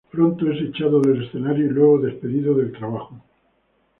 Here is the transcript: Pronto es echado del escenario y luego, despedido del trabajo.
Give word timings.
Pronto 0.11 0.51
es 0.51 0.59
echado 0.59 0.99
del 0.99 1.25
escenario 1.25 1.63
y 1.63 1.69
luego, 1.69 1.99
despedido 1.99 2.55
del 2.55 2.71
trabajo. 2.71 3.21